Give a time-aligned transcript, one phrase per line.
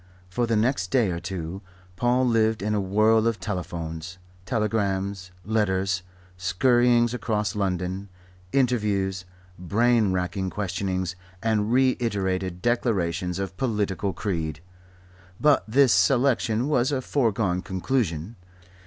[0.31, 1.61] For the next day or two
[1.95, 6.01] Paul lived in a whirl of telephones, telegrams, letters,
[6.39, 8.09] scurryings across London,
[8.51, 9.25] interviews,
[9.59, 14.61] brain racking questionings and reiterated declarations of political creed.
[15.39, 18.37] But his selection was a foregone conclusion.